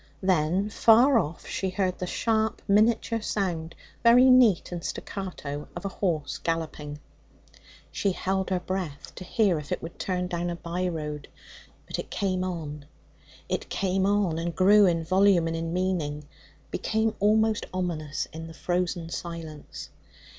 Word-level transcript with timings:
Then, 0.23 0.71
far 0.71 1.19
off 1.19 1.45
she 1.45 1.69
heard 1.69 1.99
the 1.99 2.07
sharp 2.07 2.63
miniature 2.67 3.21
sound, 3.21 3.75
very 4.01 4.31
neat 4.31 4.71
and 4.71 4.83
staccato, 4.83 5.67
of 5.75 5.85
a 5.85 5.89
horse 5.89 6.39
galloping. 6.39 6.99
She 7.91 8.11
held 8.13 8.49
her 8.49 8.59
breath 8.59 9.13
to 9.13 9.23
hear 9.23 9.59
if 9.59 9.71
it 9.71 9.83
would 9.83 9.99
turn 9.99 10.25
down 10.25 10.49
a 10.49 10.55
by 10.55 10.87
road, 10.87 11.27
but 11.85 11.99
it 11.99 12.09
came 12.09 12.43
on. 12.43 12.85
It 13.47 13.69
came 13.69 14.07
on, 14.07 14.39
and 14.39 14.55
grew 14.55 14.87
in 14.87 15.03
volume 15.03 15.45
and 15.45 15.55
in 15.55 15.71
meaning, 15.71 16.23
became 16.71 17.13
almost 17.19 17.67
ominous 17.71 18.27
in 18.33 18.47
the 18.47 18.55
frozen 18.55 19.09
silence. 19.09 19.89